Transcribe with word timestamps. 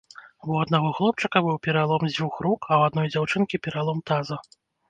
Бо 0.45 0.45
ў 0.53 0.59
аднаго 0.67 0.89
хлопчыка 0.99 1.37
быў 1.47 1.59
пералом 1.67 2.07
дзвюх 2.13 2.41
рук, 2.47 2.61
а 2.71 2.73
ў 2.79 2.91
адной 2.91 3.07
дзяўчынкі 3.17 3.63
пералом 3.69 4.05
таза. 4.09 4.37